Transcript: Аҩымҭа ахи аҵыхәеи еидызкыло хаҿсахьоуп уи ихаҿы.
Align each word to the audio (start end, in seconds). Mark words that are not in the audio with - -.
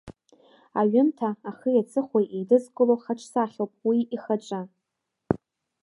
Аҩымҭа 0.79 1.29
ахи 1.49 1.81
аҵыхәеи 1.81 2.27
еидызкыло 2.35 2.95
хаҿсахьоуп 3.03 3.73
уи 3.87 3.99
ихаҿы. 4.15 4.61